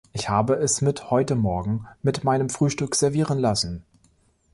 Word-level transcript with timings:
Ich 0.13 0.29
habe 0.29 0.55
es 0.55 0.81
mit 0.81 1.11
heute 1.11 1.35
Morgen 1.35 1.85
mit 2.01 2.23
meinem 2.23 2.49
Frühstück 2.49 2.95
servieren 2.95 3.37
lassen. 3.37 3.85